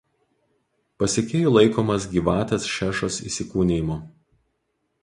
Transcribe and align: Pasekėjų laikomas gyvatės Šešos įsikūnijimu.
Pasekėjų 1.03 1.51
laikomas 1.57 2.09
gyvatės 2.15 2.67
Šešos 2.79 3.21
įsikūnijimu. 3.31 4.03